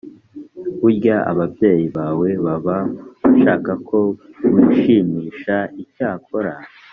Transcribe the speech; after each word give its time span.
burya 0.79 1.15
ababyeyi 1.31 1.85
bawe 1.97 2.29
baba 2.45 2.77
bashaka 3.21 3.71
ko 3.87 3.99
wishimisha 4.53 5.55
icyakora 5.83 6.53